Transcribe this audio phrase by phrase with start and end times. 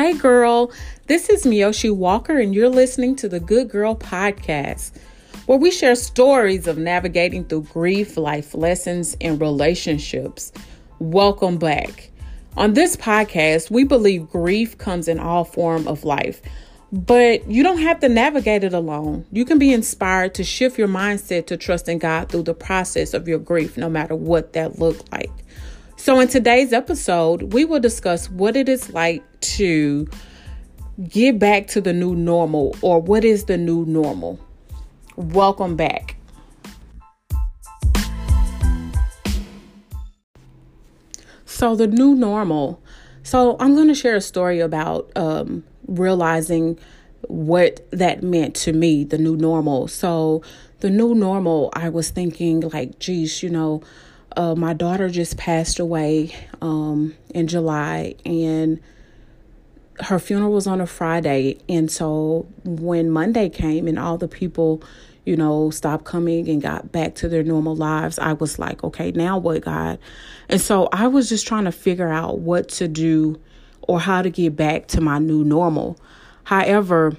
[0.00, 0.72] Hey, girl,
[1.08, 4.96] this is Miyoshi Walker, and you're listening to the Good Girl Podcast,
[5.44, 10.52] where we share stories of navigating through grief, life lessons, and relationships.
[11.00, 12.10] Welcome back.
[12.56, 16.40] On this podcast, we believe grief comes in all form of life,
[16.90, 19.26] but you don't have to navigate it alone.
[19.30, 23.28] You can be inspired to shift your mindset to trusting God through the process of
[23.28, 25.30] your grief, no matter what that looked like.
[26.00, 29.22] So, in today's episode, we will discuss what it is like
[29.58, 30.08] to
[31.06, 34.40] get back to the new normal or what is the new normal.
[35.16, 36.16] Welcome back.
[41.44, 42.82] So, the new normal.
[43.22, 46.78] So, I'm going to share a story about um, realizing
[47.28, 49.86] what that meant to me, the new normal.
[49.86, 50.40] So,
[50.78, 53.82] the new normal, I was thinking, like, geez, you know,
[54.36, 58.80] uh, my daughter just passed away um, in July, and
[60.00, 61.58] her funeral was on a Friday.
[61.68, 64.82] And so when Monday came and all the people,
[65.24, 69.12] you know, stopped coming and got back to their normal lives, I was like, okay,
[69.12, 69.98] now what, God?
[70.48, 73.40] And so I was just trying to figure out what to do
[73.82, 75.98] or how to get back to my new normal.
[76.44, 77.16] However,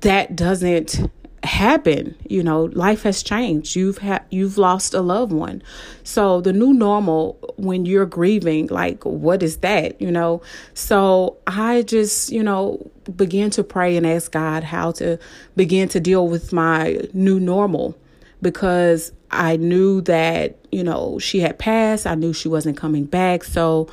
[0.00, 1.10] that doesn't
[1.44, 3.74] happen you know life has changed.
[3.74, 5.62] You've had you've lost a loved one.
[6.04, 10.42] So the new normal when you're grieving like what is that you know?
[10.74, 15.18] So i just you know began to pray and ask god how to
[15.56, 17.96] begin to deal with my new normal
[18.40, 22.06] because i knew that you know she had passed.
[22.06, 23.44] I knew she wasn't coming back.
[23.44, 23.88] So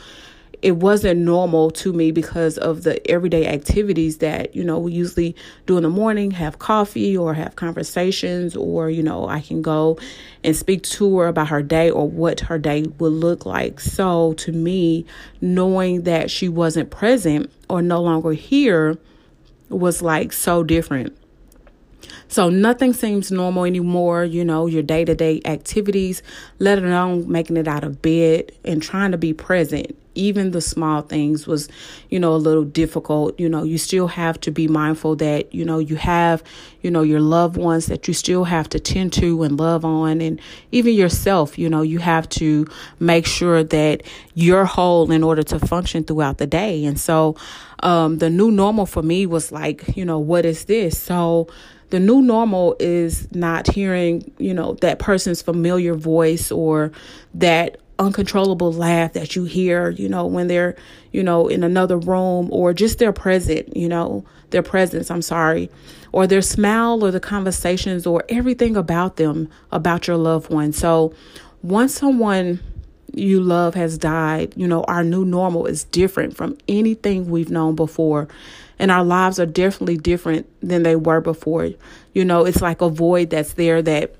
[0.61, 5.35] it wasn't normal to me because of the everyday activities that you know we usually
[5.65, 9.97] do in the morning have coffee or have conversations or you know i can go
[10.43, 14.33] and speak to her about her day or what her day would look like so
[14.33, 15.05] to me
[15.41, 18.97] knowing that she wasn't present or no longer here
[19.69, 21.15] was like so different
[22.27, 26.21] so nothing seems normal anymore, you know, your day to day activities,
[26.59, 29.97] let alone making it out of bed and trying to be present.
[30.19, 31.69] Even the small things was,
[32.09, 33.39] you know, a little difficult.
[33.39, 36.43] You know, you still have to be mindful that, you know, you have,
[36.81, 40.19] you know, your loved ones that you still have to tend to and love on.
[40.19, 40.41] And
[40.71, 42.67] even yourself, you know, you have to
[42.99, 44.03] make sure that
[44.33, 46.83] you're whole in order to function throughout the day.
[46.85, 47.35] And so,
[47.81, 50.99] um, the new normal for me was like, you know, what is this?
[50.99, 51.47] So,
[51.89, 56.91] the new normal is not hearing, you know, that person's familiar voice or
[57.33, 60.75] that uncontrollable laugh that you hear, you know, when they're,
[61.11, 65.69] you know, in another room or just their present, you know, their presence, I'm sorry,
[66.11, 70.71] or their smile or the conversations or everything about them, about your loved one.
[70.71, 71.13] So
[71.61, 72.59] once someone
[73.13, 77.75] you love has died, you know, our new normal is different from anything we've known
[77.75, 78.27] before
[78.79, 81.69] and our lives are definitely different than they were before.
[82.13, 84.15] You know, it's like a void that's there that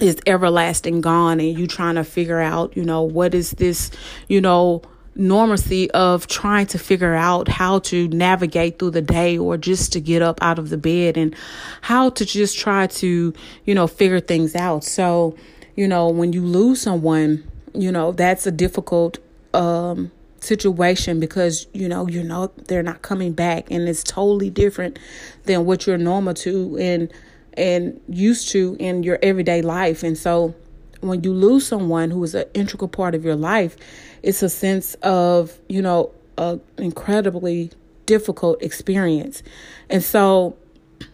[0.00, 3.90] is everlasting gone and you trying to figure out, you know, what is this,
[4.28, 4.82] you know,
[5.14, 10.00] normalcy of trying to figure out how to navigate through the day or just to
[10.00, 11.34] get up out of the bed and
[11.82, 13.34] how to just try to,
[13.66, 14.84] you know, figure things out.
[14.84, 15.36] So,
[15.76, 17.44] you know, when you lose someone,
[17.74, 19.18] you know, that's a difficult
[19.54, 20.10] um
[20.40, 24.98] situation because you know you know they're not coming back and it's totally different
[25.44, 27.12] than what you're normal to and
[27.54, 30.54] and used to in your everyday life and so
[31.00, 33.76] when you lose someone who is an integral part of your life
[34.22, 37.70] it's a sense of you know a incredibly
[38.06, 39.42] difficult experience
[39.90, 40.56] and so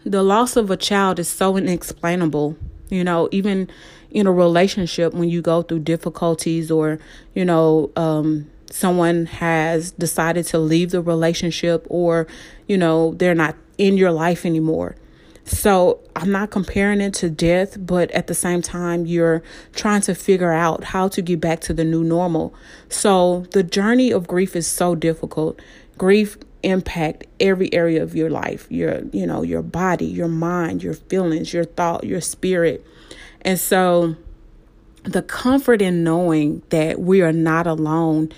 [0.05, 2.57] the loss of a child is so inexplainable
[2.91, 3.69] you know even
[4.11, 6.99] in a relationship when you go through difficulties or
[7.35, 12.27] you know um someone has decided to leave the relationship or,
[12.67, 14.97] you know, they're not in your life anymore.
[15.49, 19.43] So I'm not comparing it to death, but at the same time, you're
[19.75, 22.55] trying to figure out how to get back to the new normal.
[22.89, 25.61] So the journey of grief is so difficult.
[25.97, 30.93] Grief impact every area of your life your you know your body your mind your
[30.93, 32.85] feelings your thought your spirit
[33.43, 34.17] and so
[35.09, 38.31] the comfort in knowing that we are not alone.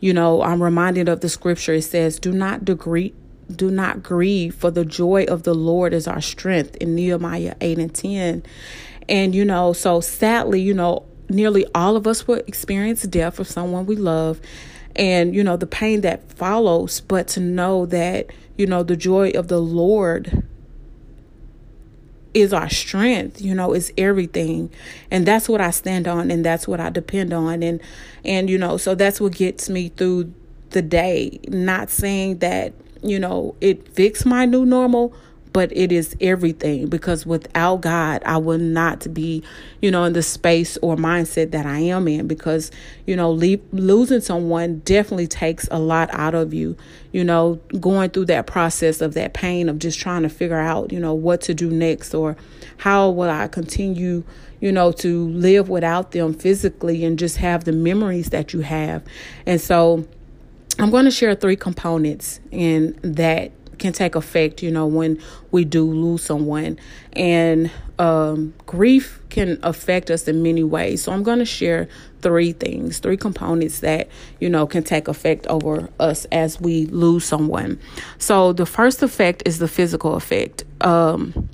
[0.00, 1.74] You know, I'm reminded of the scripture.
[1.74, 3.14] It says, Do not degree
[3.56, 7.78] do not grieve, for the joy of the Lord is our strength in Nehemiah 8
[7.78, 8.42] and 10.
[9.08, 13.48] And, you know, so sadly, you know, nearly all of us will experience death of
[13.48, 14.40] someone we love
[14.96, 17.00] and, you know, the pain that follows.
[17.00, 20.46] But to know that, you know, the joy of the Lord
[22.32, 24.70] is our strength you know is everything
[25.10, 27.80] and that's what i stand on and that's what i depend on and
[28.24, 30.32] and you know so that's what gets me through
[30.70, 31.40] the day.
[31.48, 35.14] Not saying that, you know, it fixed my new normal,
[35.52, 39.42] but it is everything because without God, I will not be,
[39.80, 42.70] you know, in the space or mindset that I am in because,
[43.06, 46.76] you know, leave, losing someone definitely takes a lot out of you,
[47.12, 50.92] you know, going through that process of that pain of just trying to figure out,
[50.92, 52.36] you know, what to do next or
[52.78, 54.22] how will I continue,
[54.60, 59.02] you know, to live without them physically and just have the memories that you have.
[59.46, 60.06] And so
[60.78, 65.20] I'm going to share three components in that can take effect, you know, when
[65.50, 66.78] we do lose someone.
[67.14, 71.02] And um, grief can affect us in many ways.
[71.02, 71.88] So I'm going to share
[72.20, 74.08] three things, three components that,
[74.38, 77.80] you know, can take effect over us as we lose someone.
[78.18, 80.64] So the first effect is the physical effect.
[80.82, 81.48] Um,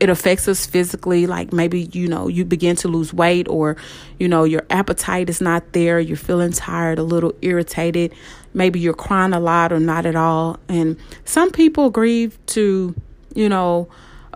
[0.00, 3.76] it affects us physically like maybe you know you begin to lose weight or
[4.18, 8.12] you know your appetite is not there you're feeling tired a little irritated
[8.54, 12.94] maybe you're crying a lot or not at all and some people grieve to
[13.34, 13.88] you know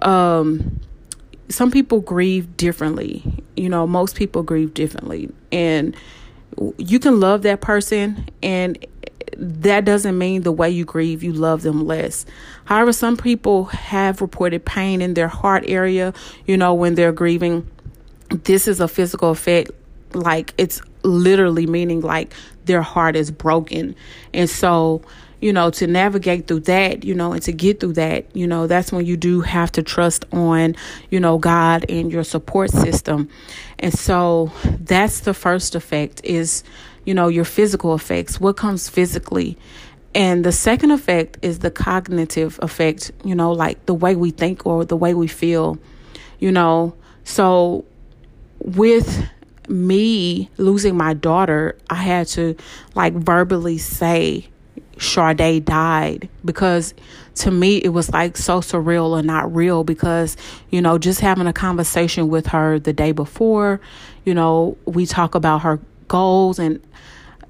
[0.03, 0.81] um
[1.49, 3.23] some people grieve differently
[3.57, 5.97] you know most people grieve differently and
[6.79, 8.79] you can love that person and
[9.39, 12.25] that doesn't mean the way you grieve, you love them less.
[12.65, 16.15] However, some people have reported pain in their heart area,
[16.47, 17.69] you know, when they're grieving.
[18.31, 19.71] This is a physical effect,
[20.21, 22.35] like it's literally meaning like
[22.65, 23.95] their heart is broken.
[24.35, 25.03] And so,
[25.41, 28.67] you know, to navigate through that, you know, and to get through that, you know,
[28.67, 30.75] that's when you do have to trust on,
[31.11, 33.29] you know, God and your support system.
[33.79, 36.65] And so that's the first effect is,
[37.05, 39.57] you know, your physical effects, what comes physically.
[40.15, 44.65] And the second effect is the cognitive effect, you know, like the way we think
[44.65, 45.79] or the way we feel,
[46.39, 46.95] you know.
[47.25, 47.85] So
[48.61, 49.29] with
[49.69, 52.57] me losing my daughter, I had to
[52.95, 54.49] like verbally say
[54.99, 56.95] Sade died because
[57.37, 60.37] to me it was like so surreal and not real because
[60.71, 63.79] you know just having a conversation with her the day before
[64.25, 65.79] you know we talk about her
[66.09, 66.81] goals and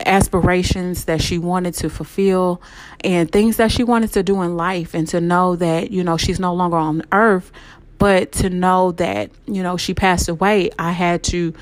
[0.05, 2.61] aspirations that she wanted to fulfill
[3.05, 6.17] and things that she wanted to do in life and to know that you know
[6.17, 7.53] she's no longer on earth
[7.99, 11.55] but to know that you know she passed away i had to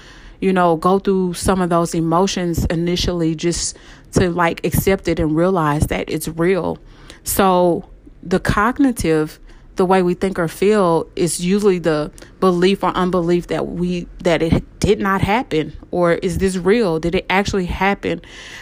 [0.44, 3.78] you know go through some of those emotions initially just
[4.12, 6.76] to like accept it and realize that it's real.
[7.24, 7.88] So
[8.22, 9.40] the cognitive
[9.76, 14.42] the way we think or feel is usually the belief or unbelief that we that
[14.42, 17.00] it did not happen or is this real?
[17.00, 18.20] Did it actually happen?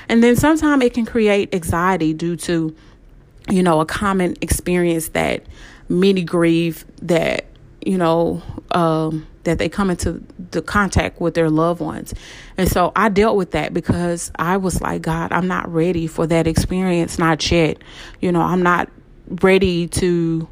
[0.09, 2.77] And then sometimes it can create anxiety due to
[3.51, 5.43] you know a common experience that
[5.89, 7.47] many grieve that
[7.85, 8.41] you know
[8.71, 12.15] um, that they come into the contact with their loved ones
[12.57, 16.27] and so i dealt with that because i was like god i'm not ready for
[16.27, 17.77] that experience not yet
[18.21, 18.89] you know i'm not
[19.41, 20.49] ready to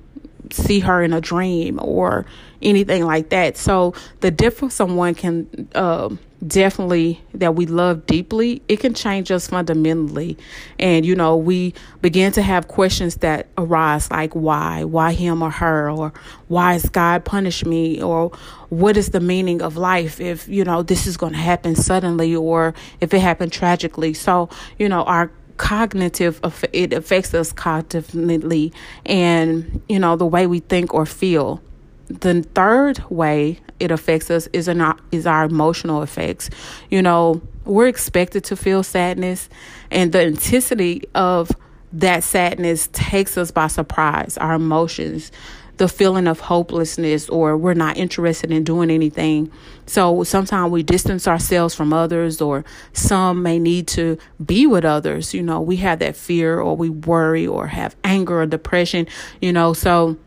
[0.53, 2.27] see her in a dream or
[2.63, 3.57] anything like that.
[3.57, 6.11] So the difference someone can uh,
[6.47, 10.37] definitely that we love deeply, it can change us fundamentally.
[10.79, 15.51] And you know, we begin to have questions that arise like why, why him or
[15.51, 16.13] her, or
[16.49, 18.31] why is God punish me, or
[18.69, 22.35] what is the meaning of life if you know this is going to happen suddenly
[22.35, 24.15] or if it happened tragically.
[24.15, 24.49] So
[24.79, 26.41] you know, our cognitive
[26.73, 28.73] it affects us cognitively
[29.05, 31.61] and you know the way we think or feel
[32.11, 36.51] the third way it affects us is our is our emotional effects
[36.91, 39.49] you know we're expected to feel sadness
[39.91, 41.51] and the intensity of
[41.93, 45.31] that sadness takes us by surprise our emotions
[45.81, 49.51] the feeling of hopelessness or we're not interested in doing anything.
[49.87, 55.33] So sometimes we distance ourselves from others, or some may need to be with others.
[55.33, 59.07] You know, we have that fear, or we worry, or have anger or depression,
[59.41, 59.73] you know.
[59.73, 60.19] So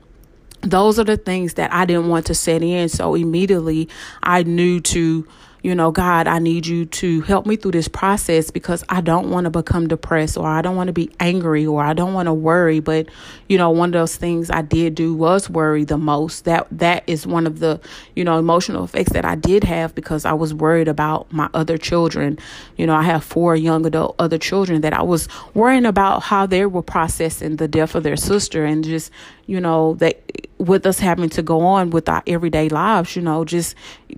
[0.64, 2.90] those are the things that I didn't want to set in.
[2.90, 3.90] So immediately
[4.22, 5.28] I knew to
[5.64, 9.32] you know, God, I need you to help me through this process because I don't
[9.32, 12.26] want to become depressed or I don't want to be angry or I don't want
[12.28, 12.82] to worry.
[12.82, 13.08] But,
[13.48, 16.44] you know, one of those things I did do was worry the most.
[16.44, 17.80] That that is one of the,
[18.14, 21.78] you know, emotional effects that I did have because I was worried about my other
[21.78, 22.38] children.
[22.76, 26.46] You know, I have four young adult other children that I was worrying about how
[26.46, 29.12] they were processing the death of their sister and just,
[29.46, 30.22] you know, that
[30.58, 33.76] with us having to go on with our everyday lives, you know, just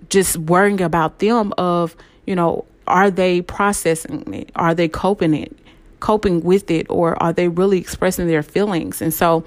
[0.09, 4.51] just worrying about them of, you know, are they processing it?
[4.55, 5.57] Are they coping it?
[5.99, 9.01] Coping with it or are they really expressing their feelings?
[9.01, 9.43] And so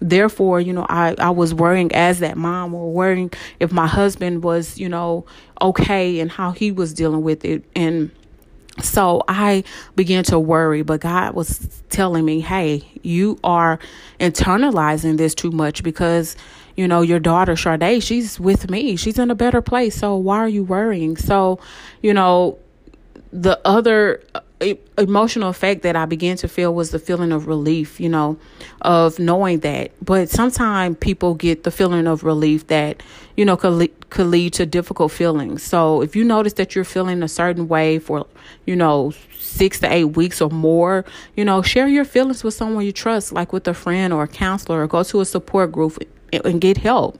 [0.00, 4.42] therefore, you know, I, I was worrying as that mom or worrying if my husband
[4.42, 5.24] was, you know,
[5.60, 7.64] okay and how he was dealing with it.
[7.74, 8.10] And
[8.80, 9.64] So I
[9.96, 13.78] began to worry, but God was telling me, hey, you are
[14.18, 16.36] internalizing this too much because,
[16.76, 18.96] you know, your daughter, Sade, she's with me.
[18.96, 19.96] She's in a better place.
[19.96, 21.16] So why are you worrying?
[21.16, 21.60] So,
[22.00, 22.58] you know,
[23.32, 24.40] the other uh,
[24.98, 28.38] emotional effect that I began to feel was the feeling of relief, you know,
[28.82, 29.92] of knowing that.
[30.04, 33.02] But sometimes people get the feeling of relief that,
[33.36, 35.62] you know, could, le- could lead to difficult feelings.
[35.62, 38.26] So if you notice that you're feeling a certain way for,
[38.66, 42.84] you know, six to eight weeks or more, you know, share your feelings with someone
[42.84, 45.98] you trust, like with a friend or a counselor, or go to a support group
[46.32, 47.18] and get help.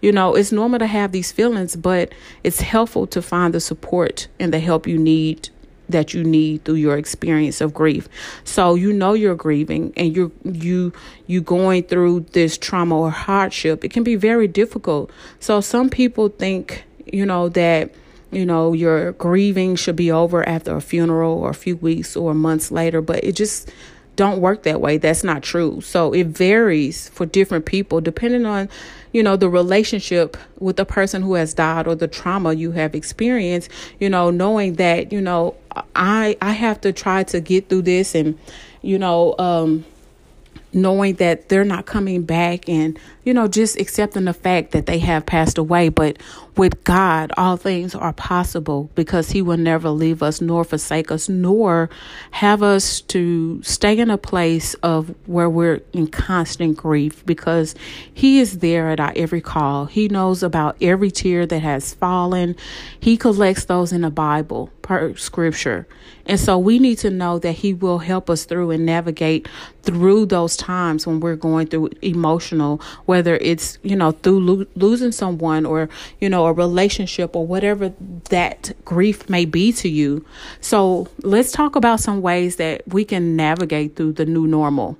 [0.00, 4.28] You know, it's normal to have these feelings, but it's helpful to find the support
[4.40, 5.48] and the help you need
[5.88, 8.08] that you need through your experience of grief.
[8.44, 10.92] So you know you're grieving and you're you
[11.26, 13.84] you going through this trauma or hardship.
[13.84, 15.10] It can be very difficult.
[15.38, 17.94] So some people think, you know, that
[18.30, 22.34] you know your grieving should be over after a funeral or a few weeks or
[22.34, 23.70] months later, but it just
[24.16, 24.98] don't work that way.
[24.98, 25.80] That's not true.
[25.80, 28.68] So it varies for different people depending on,
[29.12, 32.94] you know, the relationship with the person who has died or the trauma you have
[32.94, 35.54] experienced, you know, knowing that, you know,
[35.96, 38.38] I I have to try to get through this and,
[38.82, 39.84] you know, um
[40.72, 44.98] knowing that they're not coming back and you know just accepting the fact that they
[44.98, 45.88] have passed away.
[45.88, 46.18] But
[46.56, 51.28] with God all things are possible because he will never leave us nor forsake us
[51.28, 51.88] nor
[52.32, 57.74] have us to stay in a place of where we're in constant grief because
[58.12, 59.86] he is there at our every call.
[59.86, 62.56] He knows about every tear that has fallen.
[63.00, 65.86] He collects those in the bible per scripture
[66.26, 69.48] and so we need to know that He will help us through and navigate
[69.82, 75.10] through those times when we're going through emotional, whether it's, you know, through lo- losing
[75.10, 75.88] someone or,
[76.20, 77.92] you know, a relationship or whatever
[78.30, 80.24] that grief may be to you.
[80.60, 84.96] So let's talk about some ways that we can navigate through the new normal.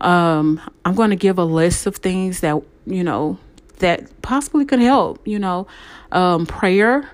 [0.00, 3.38] Um, I'm going to give a list of things that, you know,
[3.78, 5.66] that possibly could help, you know,
[6.10, 7.08] um, prayer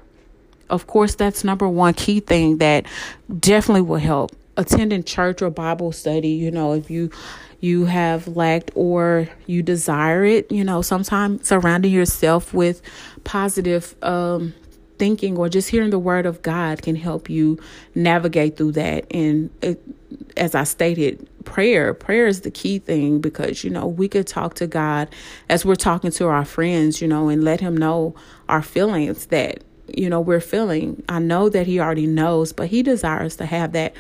[0.73, 2.87] of course, that's number one key thing that
[3.39, 4.33] definitely will help.
[4.57, 7.11] Attending church or Bible study, you know, if you
[7.61, 12.83] you have lacked or you desire it, you know, sometimes surrounding yourself with
[13.23, 14.53] positive um,
[14.99, 17.59] thinking or just hearing the word of God can help you
[17.95, 19.07] navigate through that.
[19.13, 19.81] And it,
[20.37, 24.55] as I stated, prayer, prayer is the key thing because, you know, we could talk
[24.55, 25.09] to God
[25.49, 28.15] as we're talking to our friends, you know, and let Him know
[28.49, 29.63] our feelings that
[29.97, 33.73] you know we're feeling i know that he already knows but he desires to have
[33.73, 33.95] that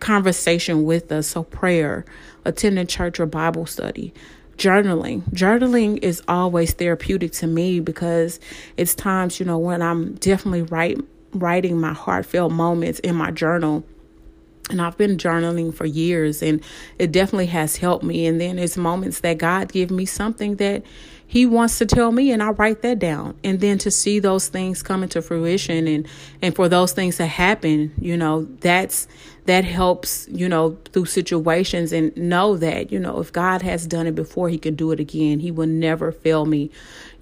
[0.00, 1.28] conversation with us.
[1.28, 2.04] So prayer
[2.44, 4.12] attending church or bible study
[4.58, 5.22] journaling.
[5.30, 8.38] Journaling is always therapeutic to me because
[8.76, 10.98] it's times you know when i'm definitely write,
[11.34, 13.84] writing my heartfelt moments in my journal.
[14.70, 16.62] And I've been journaling for years and
[16.98, 18.26] it definitely has helped me.
[18.26, 20.82] And then it's moments that God give me something that
[21.32, 23.38] he wants to tell me and I write that down.
[23.42, 26.06] And then to see those things come into fruition and
[26.42, 29.08] and for those things to happen, you know, that's
[29.44, 34.06] that helps, you know, through situations and know that, you know, if God has done
[34.06, 35.40] it before, he can do it again.
[35.40, 36.70] He will never fail me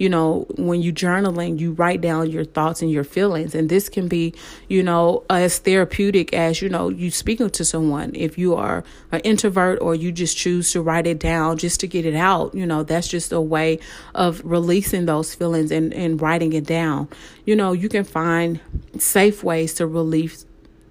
[0.01, 3.55] you know, when you journaling, you write down your thoughts and your feelings.
[3.55, 4.33] And this can be,
[4.67, 8.13] you know, as therapeutic as, you know, you speaking to someone.
[8.15, 11.87] If you are an introvert or you just choose to write it down just to
[11.87, 13.79] get it out, you know, that's just a way
[14.15, 17.07] of releasing those feelings and, and writing it down.
[17.45, 18.59] You know, you can find
[18.99, 20.47] safe ways to release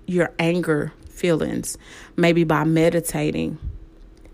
[0.06, 1.78] your anger feelings,
[2.16, 3.58] maybe by meditating.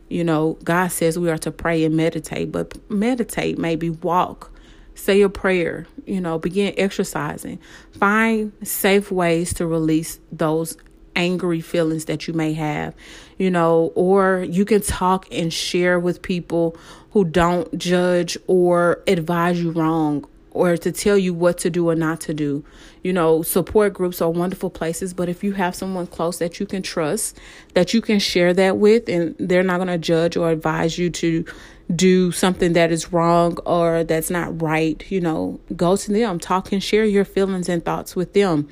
[0.07, 4.51] You know, God says we are to pray and meditate, but meditate, maybe walk,
[4.93, 7.59] say a prayer, you know, begin exercising.
[7.99, 10.77] Find safe ways to release those
[11.15, 12.93] angry feelings that you may have,
[13.37, 16.77] you know, or you can talk and share with people
[17.11, 20.25] who don't judge or advise you wrong
[20.55, 22.63] or to tell you what to do or not to do.
[23.03, 26.65] You know, support groups are wonderful places, but if you have someone close that you
[26.65, 27.37] can trust,
[27.73, 31.09] that you can share that with, and they're not going to judge or advise you
[31.09, 31.45] to
[31.93, 36.71] do something that is wrong or that's not right, you know, go to them, talk
[36.71, 38.67] and share your feelings and thoughts with them.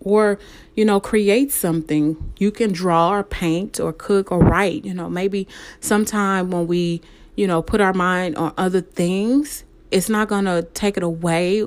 [0.00, 0.38] Or,
[0.74, 2.32] you know, create something.
[2.38, 4.84] You can draw or paint or cook or write.
[4.84, 5.48] You know, maybe
[5.80, 7.02] sometime when we,
[7.34, 11.64] you know, put our mind on other things, it's not going to take it away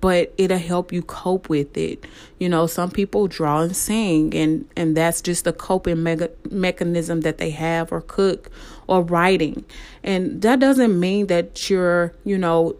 [0.00, 2.04] but it'll help you cope with it.
[2.38, 7.22] You know, some people draw and sing, and and that's just a coping mega, mechanism
[7.22, 8.50] that they have, or cook,
[8.86, 9.64] or writing,
[10.02, 12.76] and that doesn't mean that you're, you know,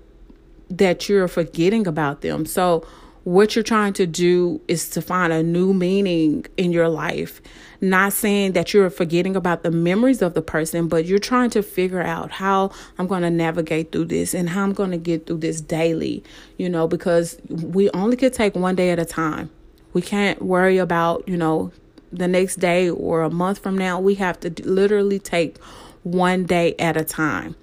[0.71, 2.47] that you're forgetting about them.
[2.47, 2.87] So
[3.25, 7.41] what you're trying to do is to find a new meaning in your life.
[7.81, 11.63] Not saying that you're forgetting about the memories of the person, but you're trying to
[11.63, 15.27] figure out how I'm going to navigate through this and how I'm going to get
[15.27, 16.23] through this daily,
[16.59, 19.51] you know, because we only could take one day at a time.
[19.95, 21.73] We can't worry about, you know,
[22.13, 24.01] the next day or a month from now.
[24.01, 25.59] We have to literally take
[26.03, 27.57] one day at a time.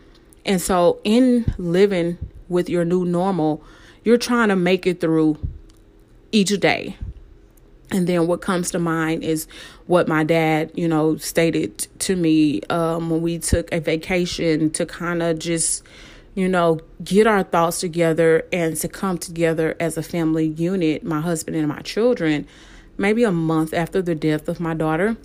[0.45, 2.17] And so, in living
[2.49, 3.63] with your new normal,
[4.03, 5.37] you're trying to make it through
[6.31, 6.97] each day.
[7.91, 9.47] And then what comes to mind is
[9.85, 14.85] what my dad, you know, stated to me um, when we took a vacation to
[14.85, 15.83] kind of just,
[16.33, 21.19] you know, get our thoughts together and to come together as a family unit, my
[21.19, 22.47] husband and my children,
[22.97, 25.17] maybe a month after the death of my daughter.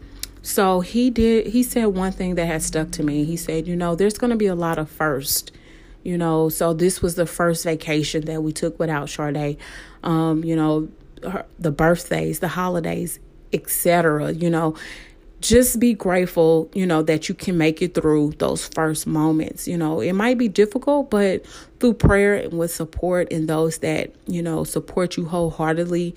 [0.42, 3.24] So he did, he said one thing that has stuck to me.
[3.24, 5.52] He said, you know, there's going to be a lot of first
[6.06, 6.48] you know.
[6.48, 9.58] So this was the first vacation that we took without Sade.
[10.04, 10.88] Um, you know,
[11.22, 13.18] her, the birthdays, the holidays,
[13.52, 14.32] etc.
[14.32, 14.76] You know,
[15.40, 19.66] just be grateful, you know, that you can make it through those first moments.
[19.66, 21.44] You know, it might be difficult, but
[21.80, 26.14] through prayer and with support and those that, you know, support you wholeheartedly,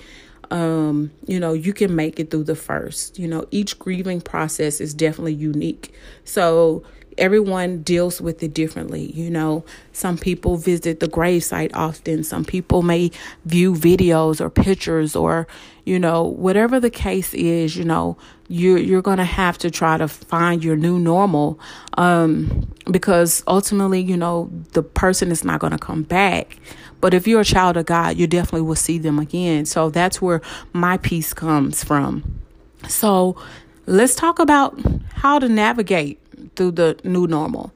[0.52, 3.20] um, you know, you can make it through the first.
[3.20, 5.94] You know, each grieving process is definitely unique.
[6.24, 6.84] So,
[7.20, 9.12] everyone deals with it differently.
[9.12, 13.12] You know, some people visit the gravesite often, some people may
[13.46, 15.48] view videos or pictures or,
[15.86, 20.08] you know, whatever the case is, you know, you're you're gonna have to try to
[20.08, 21.60] find your new normal.
[21.98, 26.58] Um, because ultimately, you know, the person is not gonna come back.
[27.02, 29.66] But if you're a child of God, you definitely will see them again.
[29.66, 30.42] So that's where
[30.74, 32.40] my peace comes from.
[32.88, 33.36] So
[33.86, 34.80] let's talk about
[35.14, 36.20] how to navigate
[36.56, 37.72] through the new normal.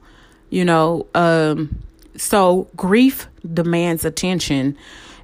[0.50, 1.82] You know, um,
[2.16, 4.76] so grief demands attention.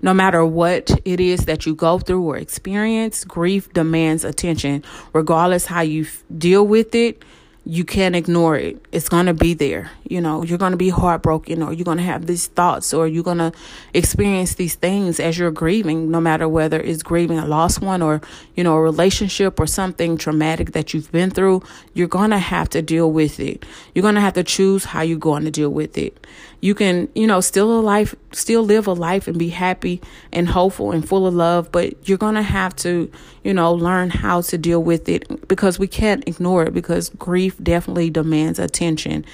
[0.02, 4.82] No matter what it is that you go through or experience, grief demands attention,
[5.12, 7.22] regardless how you f- deal with it
[7.70, 8.84] you can't ignore it.
[8.90, 9.92] It's going to be there.
[10.08, 13.06] You know, you're going to be heartbroken or you're going to have these thoughts or
[13.06, 13.52] you're going to
[13.94, 18.22] experience these things as you're grieving, no matter whether it's grieving a lost one or,
[18.56, 21.62] you know, a relationship or something traumatic that you've been through.
[21.94, 23.64] You're going to have to deal with it.
[23.94, 26.26] You're going to have to choose how you're going to deal with it.
[26.60, 30.00] You can, you know, still a life, still live a life and be happy
[30.32, 33.10] and hopeful and full of love, but you're to have to,
[33.42, 37.56] you know, learn how to deal with it because we can't ignore it because grief
[37.62, 39.24] definitely demands attention.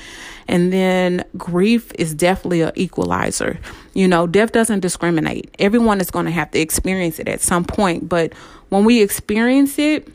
[0.48, 3.58] And then grief is definitely an equalizer.
[3.94, 5.54] You know, death doesn't discriminate.
[5.58, 8.32] Everyone is to have to experience it at some point, but
[8.68, 10.08] when we experience it,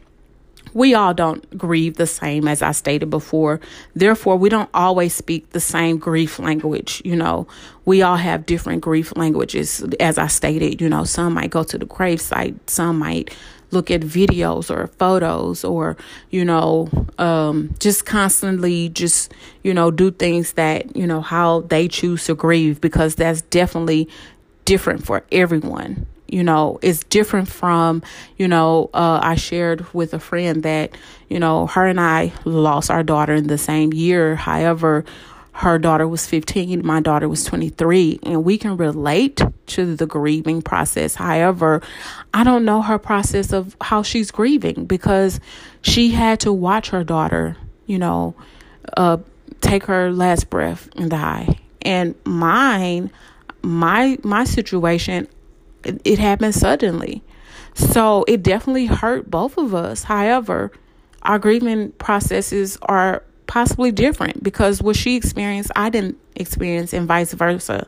[0.74, 3.60] we all don't grieve the same as I stated before.
[3.96, 7.02] Therefore, we don't always speak the same grief language.
[7.04, 7.48] You know,
[7.86, 9.84] we all have different grief languages.
[10.00, 13.36] As I stated, you know, some might go to the gravesite, some might
[13.72, 15.96] look at videos or photos or,
[16.30, 21.88] you know, um, just constantly just, you know, do things that, you know, how they
[21.88, 24.10] choose to grieve because that's definitely
[24.66, 28.02] different for everyone you know it's different from
[28.38, 30.98] you know uh, i shared with a friend that
[31.30, 34.36] you know her and i lost our daughter in the same year.
[34.36, 35.06] However
[35.54, 40.62] her daughter was 15 my daughter was 23 and we can relate to the grieving
[40.62, 41.14] process.
[41.16, 41.82] However
[42.34, 45.40] i don't know her process of how she's grieving because
[45.82, 48.34] she had to watch her daughter you know
[48.96, 49.18] uh,
[49.60, 51.60] take her last breath and die.
[51.82, 53.12] And mine
[53.62, 55.28] my my situation
[55.84, 57.24] it, happened suddenly
[57.74, 60.72] so it definitely hurt both of us however
[61.24, 67.34] our grieving processes are possibly different because what she experienced, I didn't experience, and vice
[67.34, 67.86] versa.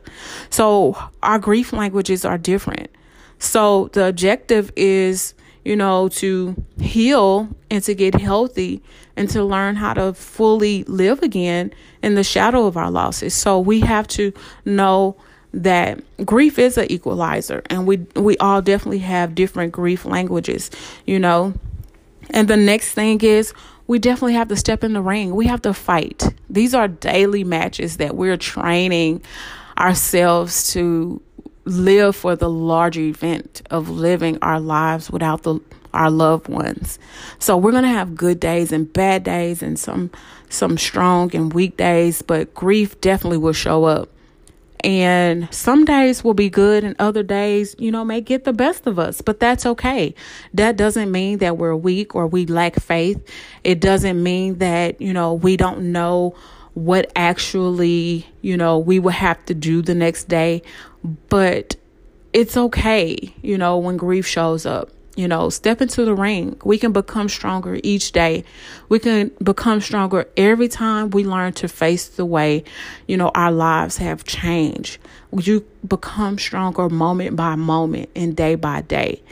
[0.50, 2.90] So our grief languages are different.
[3.38, 5.32] So the objective is,
[5.64, 8.82] you know, to heal and to get healthy
[9.16, 13.32] and to learn how to fully live again in the shadow of our losses.
[13.32, 14.34] So we have to
[14.66, 15.16] know
[15.54, 20.70] that grief is an equalizer and we we all definitely have different grief languages,
[21.06, 21.54] you know.
[22.30, 23.52] And the next thing is
[23.86, 25.34] we definitely have to step in the ring.
[25.34, 26.34] We have to fight.
[26.48, 29.22] These are daily matches that we're training
[29.78, 31.20] ourselves to
[31.64, 35.60] live for the larger event of living our lives without the
[35.92, 36.98] our loved ones.
[37.38, 40.10] So we're going to have good days and bad days and some
[40.48, 44.08] some strong and weak days, but grief definitely will show up.
[44.84, 48.86] And some days will be good, and other days, you know, may get the best
[48.86, 50.14] of us, but that's okay.
[50.52, 53.26] That doesn't mean that we're weak or we lack faith.
[53.64, 56.36] It doesn't mean that, you know, we don't know
[56.74, 60.62] what actually, you know, we will have to do the next day.
[61.30, 61.76] But
[62.34, 64.90] it's okay, you know, when grief shows up.
[65.16, 66.56] You know, step into the ring.
[66.64, 68.42] We can become stronger each day.
[68.88, 72.64] We can become stronger every time we learn to face the way,
[73.06, 74.98] you know, our lives have changed.
[75.32, 79.22] You become stronger moment by moment and day by day.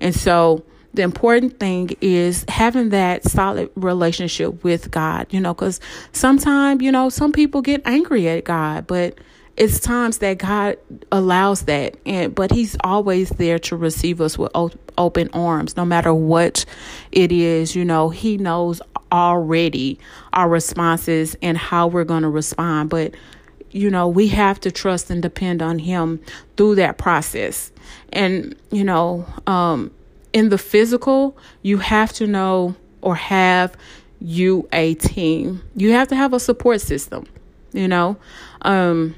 [0.00, 5.80] And so, the important thing is having that solid relationship with God, you know, because
[6.12, 9.18] sometimes, you know, some people get angry at God, but
[9.56, 10.78] it's times that God
[11.10, 11.96] allows that.
[12.06, 14.50] And but he's always there to receive us with
[14.98, 16.64] open arms no matter what
[17.10, 18.08] it is you know.
[18.08, 19.98] He knows already
[20.32, 22.90] our responses and how we're going to respond.
[22.90, 23.14] But
[23.70, 26.20] you know we have to trust and depend on him
[26.56, 27.72] through that process.
[28.12, 29.90] And you know um
[30.32, 33.76] in the physical you have to know or have
[34.18, 35.62] you a team.
[35.74, 37.26] You have to have a support system
[37.74, 38.16] you know.
[38.62, 39.14] Um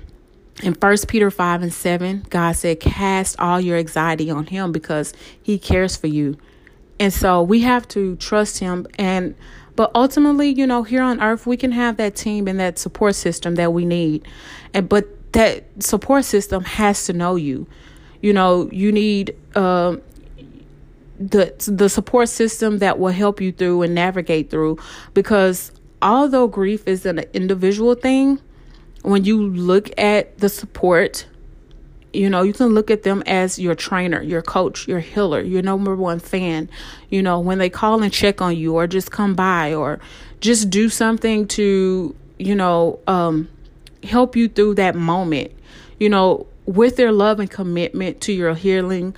[0.62, 5.12] in First Peter 5 and 7, God said, Cast all your anxiety on Him because
[5.42, 6.36] He cares for you.
[7.00, 8.86] And so we have to trust Him.
[8.96, 9.34] And
[9.76, 13.16] but ultimately, you know, here on earth, we can have that team and that support
[13.16, 14.26] system that we need.
[14.72, 17.66] And but that support system has to know you.
[18.22, 19.96] You know, you need uh,
[21.18, 24.78] the the support system that will help you through and navigate through
[25.12, 28.40] because although grief is an individual thing,
[29.04, 31.26] when you look at the support,
[32.14, 35.60] you know, you can look at them as your trainer, your coach, your healer, your
[35.60, 36.70] number one fan.
[37.10, 40.00] You know, when they call and check on you or just come by or
[40.40, 43.48] just do something to, you know, um,
[44.02, 45.52] help you through that moment,
[46.00, 49.14] you know, with their love and commitment to your healing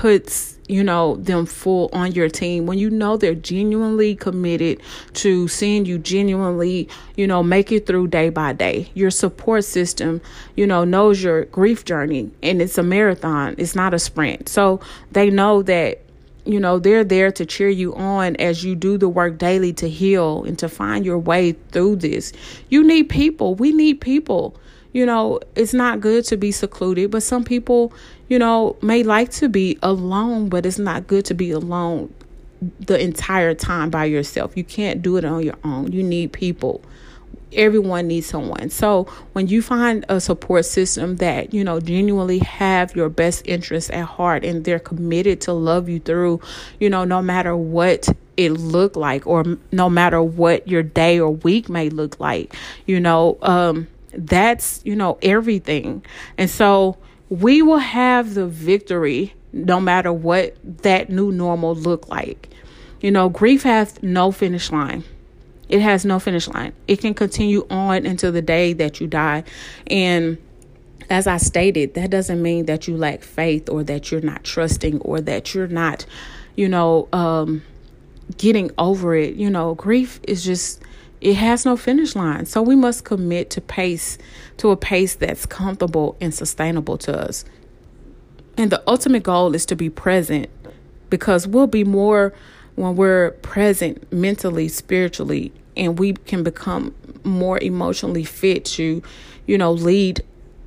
[0.00, 4.80] puts you know them full on your team when you know they're genuinely committed
[5.12, 8.90] to seeing you genuinely you know make it through day by day.
[8.94, 10.22] Your support system
[10.56, 14.48] you know knows your grief journey and it's a marathon it's not a sprint.
[14.48, 16.00] So they know that
[16.46, 19.88] you know they're there to cheer you on as you do the work daily to
[19.90, 22.32] heal and to find your way through this.
[22.70, 23.54] You need people.
[23.56, 24.56] We need people
[24.92, 27.92] you know, it's not good to be secluded, but some people,
[28.28, 32.12] you know, may like to be alone, but it's not good to be alone
[32.80, 34.56] the entire time by yourself.
[34.56, 35.92] You can't do it on your own.
[35.92, 36.82] You need people.
[37.52, 38.70] Everyone needs someone.
[38.70, 43.90] So when you find a support system that, you know, genuinely have your best interests
[43.90, 46.40] at heart and they're committed to love you through,
[46.80, 51.30] you know, no matter what it look like or no matter what your day or
[51.30, 52.54] week may look like,
[52.86, 56.04] you know, um, that's, you know, everything.
[56.38, 56.98] And so
[57.28, 62.48] we will have the victory no matter what that new normal look like.
[63.00, 65.04] You know, grief has no finish line.
[65.68, 66.72] It has no finish line.
[66.86, 69.44] It can continue on until the day that you die.
[69.86, 70.38] And
[71.10, 75.00] as I stated, that doesn't mean that you lack faith or that you're not trusting
[75.00, 76.06] or that you're not,
[76.56, 77.62] you know, um,
[78.36, 79.34] getting over it.
[79.34, 80.82] You know, grief is just
[81.22, 82.46] it has no finish line.
[82.46, 84.18] So we must commit to pace
[84.56, 87.44] to a pace that's comfortable and sustainable to us.
[88.58, 90.50] And the ultimate goal is to be present
[91.10, 92.34] because we'll be more
[92.74, 99.00] when we're present mentally, spiritually, and we can become more emotionally fit to,
[99.46, 100.22] you know, lead,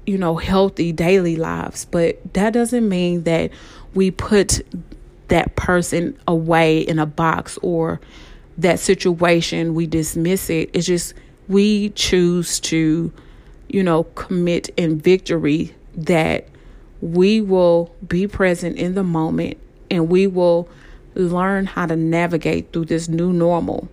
[0.05, 1.83] you know, healthy daily lives.
[1.83, 3.51] But that doesn't mean that
[3.93, 4.61] we put
[5.27, 7.99] that person away in a box or
[8.57, 10.69] that situation, we dismiss it.
[10.73, 11.13] It's just
[11.47, 13.11] we choose to,
[13.67, 16.47] you know, commit in victory that
[17.01, 19.57] we will be present in the moment
[19.91, 20.67] and we will
[21.13, 23.87] learn how to navigate through this new normal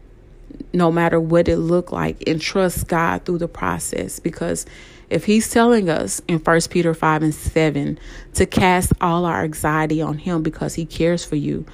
[0.73, 4.67] no matter what it look like and trust God through the process because
[5.11, 7.99] if he's telling us in 1 Peter 5 and 7
[8.35, 11.67] to cast all our anxiety on him because he cares for you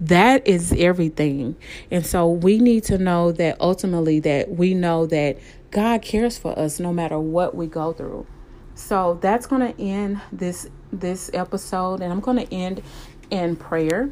[0.00, 1.56] that is everything.
[1.90, 5.38] And so we need to know that ultimately that we know that
[5.70, 8.26] God cares for us no matter what we go through.
[8.74, 12.82] So that's going to end this this episode and I'm going to end
[13.30, 14.10] in prayer.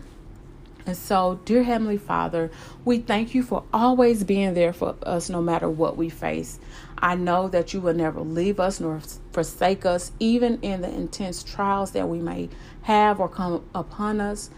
[0.87, 2.51] And so, dear Heavenly Father,
[2.85, 6.59] we thank you for always being there for us no matter what we face.
[6.97, 9.01] I know that you will never leave us nor
[9.33, 12.49] forsake us, even in the intense trials that we may
[12.83, 14.49] have or come upon us.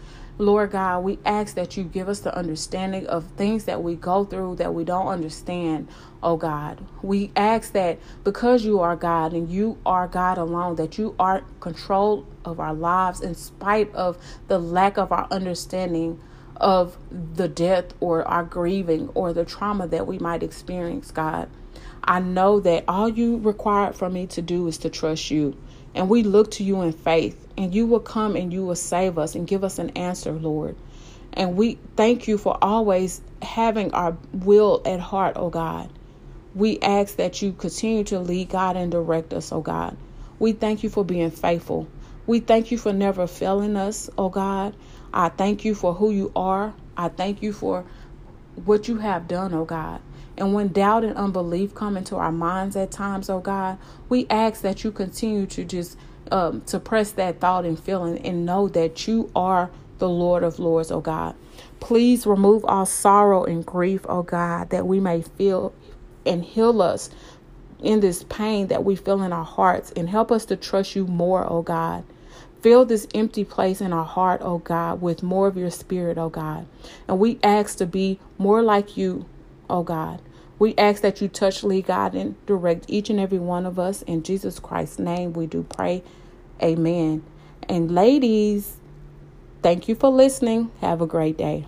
[0.41, 4.25] Lord God, we ask that you give us the understanding of things that we go
[4.25, 5.87] through that we don't understand,
[6.23, 6.83] oh God.
[7.03, 11.43] We ask that because you are God and you are God alone, that you are
[11.59, 16.19] control of our lives in spite of the lack of our understanding
[16.57, 21.49] of the death or our grieving or the trauma that we might experience, God.
[22.03, 25.55] I know that all you require from me to do is to trust you.
[25.93, 29.19] And we look to you in faith and you will come and you will save
[29.19, 30.75] us and give us an answer, Lord.
[31.33, 35.91] And we thank you for always having our will at heart, oh God.
[36.55, 39.95] We ask that you continue to lead God and direct us, oh God.
[40.39, 41.87] We thank you for being faithful.
[42.25, 44.75] We thank you for never failing us, oh God.
[45.13, 46.73] I thank you for who you are.
[46.97, 47.85] I thank you for
[48.65, 50.01] what you have done, oh God.
[50.35, 53.77] And when doubt and unbelief come into our minds at times, oh God,
[54.09, 55.95] we ask that you continue to just
[56.31, 60.91] um, suppress that thought and feeling and know that you are the Lord of Lords,
[60.91, 61.35] oh God.
[61.79, 65.73] Please remove all sorrow and grief, oh God, that we may feel
[66.25, 67.09] and heal us
[67.81, 71.07] in this pain that we feel in our hearts and help us to trust you
[71.07, 72.03] more, oh God.
[72.61, 76.29] Fill this empty place in our heart, oh God, with more of your spirit, oh
[76.29, 76.67] God.
[77.07, 79.25] And we ask to be more like you,
[79.69, 80.21] oh God.
[80.61, 84.03] We ask that you touch, lead, God, and direct each and every one of us.
[84.03, 86.03] In Jesus Christ's name, we do pray.
[86.61, 87.23] Amen.
[87.67, 88.77] And ladies,
[89.63, 90.69] thank you for listening.
[90.79, 91.65] Have a great day.